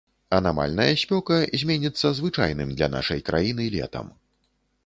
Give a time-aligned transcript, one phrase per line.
[0.35, 4.13] Анамальная спёка зменіцца звычайным для нашай краіны летам.